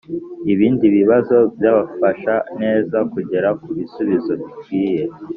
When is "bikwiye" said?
4.41-5.03